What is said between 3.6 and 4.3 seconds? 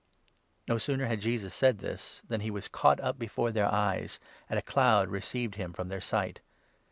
eyes,